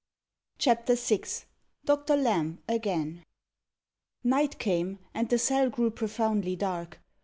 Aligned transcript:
CHAPTER 0.57 0.95
VI 0.95 1.21
DOCTOR 1.85 2.15
LAMB 2.15 2.57
AGAIN 2.67 3.23
Night 4.23 4.57
came, 4.57 4.97
and 5.13 5.29
the 5.29 5.37
cell 5.37 5.69
grew 5.69 5.91
profoundly 5.91 6.55
dark. 6.55 6.99